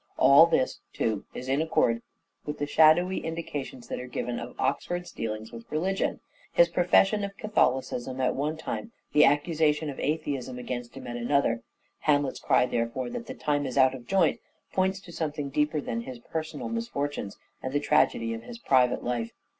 [0.17, 2.01] All this, too, is in accord
[2.43, 7.37] with the shadowy indications that are given of Oxford's dealings with religion: his profession of
[7.37, 11.61] Catholicism at one time, the accusation of atheism against him at another.
[11.99, 14.39] Hamlet's cry, therefore, that" the time is out of joint,"
[14.73, 19.29] points to something deeper than his personal misfortunes, and the tragedy of his private life.